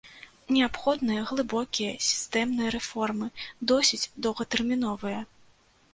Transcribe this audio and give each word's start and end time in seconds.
Неабходныя 0.55 1.25
глыбокія, 1.31 1.91
сістэмныя 2.07 2.73
рэформы, 2.77 3.27
досыць 3.73 4.03
доўгатэрміновыя. 4.27 5.21